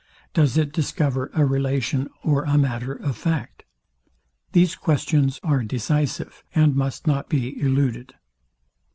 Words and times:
Does 0.33 0.57
it 0.57 0.73
discover 0.73 1.29
a 1.35 1.45
relation 1.45 2.09
or 2.23 2.41
a 2.45 2.57
matter 2.57 2.91
of 2.93 3.15
fact? 3.15 3.65
These 4.51 4.73
questions 4.73 5.39
are 5.43 5.61
decisive, 5.63 6.43
and 6.55 6.75
must 6.75 7.05
not 7.05 7.29
be 7.29 7.61
eluded. 7.61 8.15